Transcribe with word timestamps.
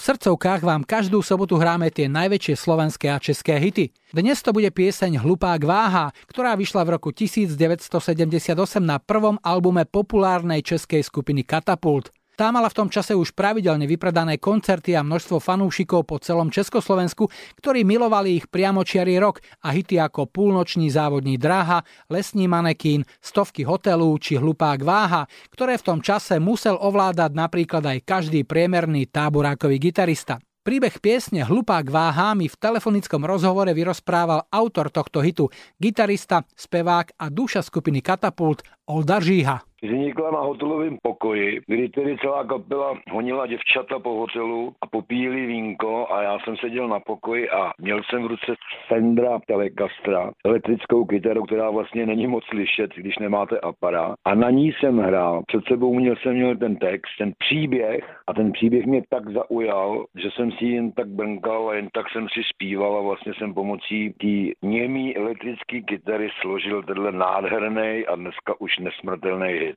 V 0.00 0.16
srdcovkách 0.16 0.64
vám 0.64 0.80
každú 0.80 1.20
sobotu 1.20 1.60
hráme 1.60 1.92
tie 1.92 2.08
najväčšie 2.08 2.56
slovenské 2.56 3.12
a 3.12 3.20
české 3.20 3.60
hity. 3.60 3.92
Dnes 4.16 4.40
to 4.40 4.48
bude 4.48 4.72
pieseň 4.72 5.20
Hlupák 5.20 5.60
váha, 5.60 6.08
ktorá 6.24 6.56
vyšla 6.56 6.88
v 6.88 6.96
roku 6.96 7.12
1978 7.12 8.56
na 8.80 8.96
prvom 8.96 9.36
albume 9.44 9.84
populárnej 9.84 10.64
českej 10.64 11.04
skupiny 11.04 11.44
Katapult. 11.44 12.08
Tá 12.40 12.48
mala 12.48 12.72
v 12.72 12.78
tom 12.80 12.88
čase 12.88 13.12
už 13.12 13.36
pravidelne 13.36 13.84
vypredané 13.84 14.40
koncerty 14.40 14.96
a 14.96 15.04
množstvo 15.04 15.44
fanúšikov 15.44 16.08
po 16.08 16.16
celom 16.24 16.48
Československu, 16.48 17.28
ktorí 17.60 17.84
milovali 17.84 18.40
ich 18.40 18.48
priamočiarý 18.48 19.20
rok 19.20 19.44
a 19.60 19.76
hity 19.76 20.00
ako 20.00 20.24
Púlnoční 20.24 20.88
závodní 20.88 21.36
dráha, 21.36 21.84
Lesní 22.08 22.48
manekín, 22.48 23.04
Stovky 23.20 23.68
hotelu 23.68 24.08
či 24.16 24.40
Hlupák 24.40 24.80
váha, 24.80 25.28
ktoré 25.52 25.76
v 25.76 25.84
tom 25.84 26.00
čase 26.00 26.40
musel 26.40 26.80
ovládať 26.80 27.36
napríklad 27.36 27.84
aj 27.84 28.08
každý 28.08 28.48
priemerný 28.48 29.12
táborákový 29.12 29.76
gitarista. 29.76 30.40
Príbeh 30.64 30.96
piesne 30.96 31.44
Hlupák 31.44 31.92
váha 31.92 32.32
mi 32.32 32.48
v 32.48 32.56
telefonickom 32.56 33.20
rozhovore 33.20 33.76
vyrozprával 33.76 34.48
autor 34.48 34.88
tohto 34.88 35.20
hitu, 35.20 35.52
gitarista, 35.76 36.48
spevák 36.56 37.20
a 37.20 37.28
duša 37.28 37.60
skupiny 37.60 38.00
Katapult 38.00 38.64
Olda 38.88 39.20
Žíha 39.20 39.69
vznikla 39.82 40.30
na 40.30 40.40
hotelovém 40.40 40.96
pokoji, 41.02 41.60
kdy 41.66 41.88
tedy 41.88 42.16
celá 42.18 42.44
kapela 42.44 42.98
honila 43.10 43.46
děvčata 43.46 43.98
po 43.98 44.10
hotelu 44.10 44.72
a 44.80 44.86
popíjeli 44.86 45.46
vínko 45.46 46.06
a 46.10 46.22
já 46.22 46.38
jsem 46.38 46.56
seděl 46.56 46.88
na 46.88 47.00
pokoji 47.00 47.50
a 47.50 47.72
měl 47.78 48.00
jsem 48.02 48.22
v 48.22 48.26
ruce 48.26 48.54
Fendra 48.88 49.38
Telecastra, 49.46 50.30
elektrickou 50.44 51.04
kytaru, 51.04 51.42
která 51.42 51.70
vlastně 51.70 52.06
není 52.06 52.26
moc 52.26 52.44
slyšet, 52.44 52.90
když 52.94 53.18
nemáte 53.18 53.60
aparát. 53.60 54.14
A 54.24 54.34
na 54.34 54.50
ní 54.50 54.72
jsem 54.72 54.98
hrál. 54.98 55.42
Před 55.46 55.64
sebou 55.64 55.94
měl 55.94 56.16
jsem 56.16 56.34
měl 56.34 56.56
ten 56.56 56.76
text, 56.76 57.10
ten 57.18 57.32
příběh 57.38 58.16
a 58.26 58.34
ten 58.34 58.52
příběh 58.52 58.86
mě 58.86 59.02
tak 59.08 59.30
zaujal, 59.30 60.04
že 60.14 60.30
jsem 60.30 60.52
si 60.52 60.64
jen 60.64 60.92
tak 60.92 61.08
brnkal 61.08 61.68
a 61.68 61.74
jen 61.74 61.88
tak 61.92 62.06
jsem 62.12 62.26
si 62.28 62.40
zpíval 62.54 62.96
a 62.96 63.00
vlastně 63.00 63.32
jsem 63.34 63.54
pomocí 63.54 64.12
té 64.12 64.66
němý 64.66 65.16
elektrické 65.16 65.80
kytary 65.80 66.28
složil 66.40 66.82
tenhle 66.82 67.12
nádherný 67.12 68.06
a 68.06 68.16
dneska 68.16 68.60
už 68.60 68.78
nesmrtelný 68.78 69.52
hit. 69.52 69.69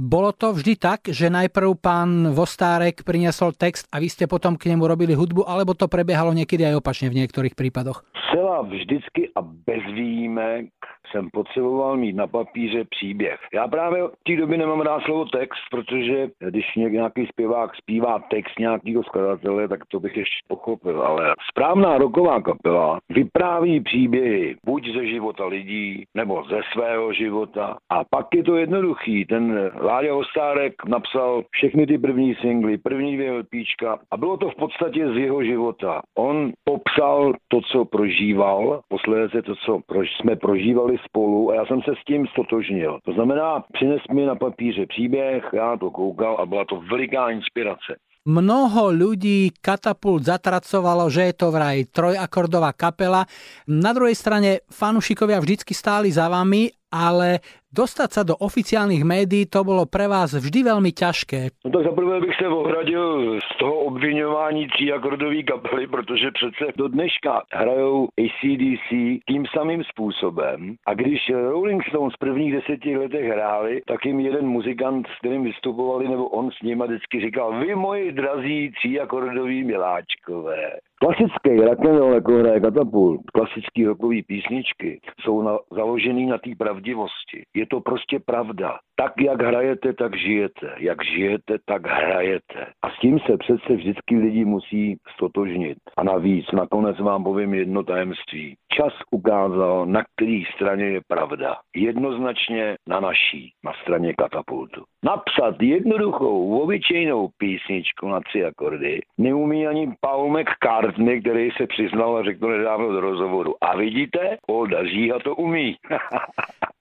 Bolo 0.00 0.32
to 0.32 0.56
vždy 0.56 0.80
tak, 0.80 1.12
že 1.12 1.28
najprv 1.28 1.76
pán 1.76 2.32
Vostárek 2.32 3.04
priniesol 3.04 3.52
text 3.52 3.84
a 3.92 4.00
vy 4.00 4.08
ste 4.08 4.24
potom 4.24 4.56
k 4.56 4.72
nemu 4.72 4.88
robili 4.88 5.12
hudbu, 5.12 5.44
alebo 5.44 5.76
to 5.76 5.92
prebiehalo 5.92 6.32
niekedy 6.32 6.64
aj 6.64 6.80
opačne 6.80 7.12
v 7.12 7.20
niektorých 7.20 7.52
prípadoch? 7.52 8.00
Celá 8.32 8.64
vždycky 8.64 9.28
a 9.36 9.44
bez 9.44 9.84
výjimek 9.92 10.72
jsem 11.10 11.28
potřeboval 11.32 11.96
mít 11.96 12.16
na 12.16 12.26
papíře 12.26 12.84
příběh. 12.84 13.40
Já 13.54 13.68
právě 13.68 14.02
v 14.02 14.24
té 14.26 14.36
době 14.36 14.58
nemám 14.58 14.80
rád 14.80 15.02
slovo 15.02 15.24
text, 15.24 15.60
protože 15.70 16.28
když 16.38 16.64
nějaký 16.76 17.26
zpěvák 17.26 17.76
zpívá 17.76 18.18
text 18.30 18.58
nějakého 18.58 19.02
skladatele, 19.02 19.68
tak 19.68 19.80
to 19.88 20.00
bych 20.00 20.16
ještě 20.16 20.40
pochopil. 20.48 21.02
Ale 21.02 21.34
správná 21.50 21.98
roková 21.98 22.40
kapela 22.42 22.98
vypráví 23.08 23.80
příběhy 23.80 24.56
buď 24.64 24.94
ze 24.94 25.06
života 25.06 25.46
lidí, 25.46 26.04
nebo 26.14 26.44
ze 26.50 26.60
svého 26.72 27.12
života. 27.12 27.76
A 27.90 28.04
pak 28.04 28.26
je 28.34 28.42
to 28.42 28.56
jednoduchý. 28.56 29.24
Ten 29.24 29.70
Láďa 29.90 30.14
Ostárek 30.14 30.74
napsal 30.86 31.42
všechny 31.50 31.86
ty 31.86 31.98
první 31.98 32.34
singly, 32.34 32.78
první 32.78 33.16
dvě 33.16 33.32
LPčka 33.32 33.98
a 34.10 34.16
bylo 34.16 34.36
to 34.36 34.50
v 34.50 34.54
podstatě 34.54 35.12
z 35.12 35.16
jeho 35.16 35.44
života. 35.44 36.00
On 36.18 36.52
popsal 36.64 37.32
to, 37.48 37.60
co 37.60 37.84
prožíval, 37.84 38.80
posledně 38.88 39.42
to, 39.42 39.54
co 39.66 39.80
jsme 39.90 40.36
prožívali 40.36 40.96
spolu 41.08 41.50
a 41.50 41.54
já 41.54 41.66
jsem 41.66 41.82
se 41.82 41.90
s 42.00 42.04
tím 42.04 42.26
stotožnil. 42.26 42.98
To 43.04 43.12
znamená, 43.12 43.64
přines 43.72 44.02
mi 44.12 44.26
na 44.26 44.34
papíře 44.34 44.86
příběh, 44.86 45.50
já 45.52 45.76
to 45.76 45.90
koukal 45.90 46.36
a 46.40 46.46
byla 46.46 46.64
to 46.64 46.76
veliká 46.90 47.30
inspirace. 47.30 47.98
Mnoho 48.20 48.92
ľudí 48.92 49.48
Katapult 49.64 50.28
zatracovalo, 50.28 51.08
že 51.08 51.32
je 51.32 51.34
to 51.40 51.48
vraj 51.48 51.88
trojakordová 51.88 52.76
kapela. 52.76 53.24
Na 53.64 53.96
druhej 53.96 54.12
strane 54.12 54.60
fanúšikovia 54.68 55.40
vždycky 55.40 55.72
stáli 55.72 56.12
za 56.12 56.28
vami, 56.28 56.68
ale 56.92 57.40
Dostať 57.70 58.10
sa 58.10 58.22
do 58.26 58.34
oficiálnych 58.34 59.06
médií 59.06 59.46
to 59.46 59.62
bolo 59.62 59.86
pre 59.86 60.10
vás 60.10 60.34
vždy 60.34 60.66
veľmi 60.66 60.90
ťažké. 60.90 61.62
No 61.62 61.70
tak 61.70 61.86
zaprvé 61.86 62.18
bych 62.20 62.34
se 62.34 62.46
ohradil 62.50 63.38
z 63.38 63.58
toho 63.58 63.78
obvinování 63.94 64.66
tříakordový 64.66 65.44
kapely, 65.44 65.86
protože 65.86 66.30
přece 66.30 66.72
do 66.76 66.88
dneška 66.88 67.42
hrajou 67.52 68.08
ACDC 68.18 68.88
tím 69.28 69.46
samým 69.54 69.84
způsobem. 69.84 70.74
A 70.86 70.94
když 70.94 71.30
Rolling 71.30 71.84
Stones 71.88 72.14
v 72.14 72.18
prvních 72.18 72.52
deseti 72.52 72.96
letech 72.96 73.30
hráli, 73.30 73.82
tak 73.86 74.04
jim 74.04 74.20
jeden 74.20 74.46
muzikant, 74.46 75.06
s 75.06 75.18
kterým 75.18 75.44
vystupovali, 75.44 76.08
nebo 76.08 76.28
on 76.28 76.50
s 76.50 76.62
nimi 76.62 76.84
vždycky 76.86 77.20
říkal, 77.20 77.60
vy 77.60 77.74
moji 77.74 78.12
drazí 78.12 78.72
tříakordoví 78.78 79.64
miláčkové, 79.64 80.70
Klasický 81.02 81.56
rock'n'roll, 81.56 82.14
jako 82.14 82.32
hraje 82.32 82.60
Katapult, 82.60 83.20
klasický 83.34 83.84
rockový 83.84 84.22
písničky, 84.22 85.00
jsou 85.20 85.42
na, 85.42 85.58
založený 85.72 86.26
na 86.26 86.38
té 86.38 86.50
pravdivosti. 86.58 87.42
Je 87.60 87.66
to 87.66 87.80
prostě 87.80 88.18
pravda. 88.26 88.78
Tak, 88.96 89.12
jak 89.20 89.42
hrajete, 89.42 89.92
tak 89.92 90.16
žijete. 90.16 90.74
Jak 90.78 91.04
žijete, 91.04 91.58
tak 91.64 91.86
hrajete. 91.86 92.66
A 92.82 92.90
s 92.90 92.98
tím 93.00 93.18
se 93.18 93.36
přece 93.36 93.76
vždycky 93.76 94.18
lidi 94.18 94.44
musí 94.44 94.96
stotožnit. 95.14 95.78
A 95.96 96.02
navíc, 96.02 96.46
nakonec 96.52 97.00
vám 97.00 97.24
povím 97.24 97.54
jedno 97.54 97.82
tajemství. 97.82 98.56
Čas 98.72 98.92
ukázal, 99.10 99.86
na 99.86 100.02
které 100.04 100.42
straně 100.54 100.84
je 100.84 101.00
pravda. 101.08 101.56
Jednoznačně 101.76 102.76
na 102.88 103.00
naší, 103.00 103.52
na 103.64 103.72
straně 103.82 104.14
katapultu. 104.14 104.84
Napsat 105.04 105.62
jednoduchou, 105.62 106.62
obyčejnou 106.62 107.28
písničku 107.38 108.08
na 108.08 108.20
tři 108.20 108.44
akordy 108.44 109.00
neumí 109.18 109.66
ani 109.66 109.92
Paul 110.00 110.38
McCartney, 110.38 111.20
který 111.20 111.50
se 111.50 111.66
přiznal 111.66 112.16
a 112.16 112.22
řekl 112.22 112.48
nedávno 112.48 112.92
do 112.92 113.00
rozhovoru. 113.00 113.54
A 113.60 113.76
vidíte, 113.76 114.36
Olda 114.48 114.84
Žíha 114.84 115.18
to 115.18 115.34
umí. 115.34 115.76